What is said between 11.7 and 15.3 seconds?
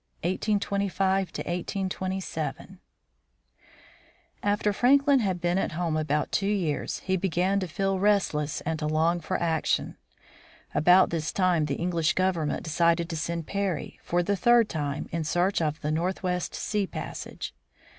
English government decided to send Parry, for the third time, in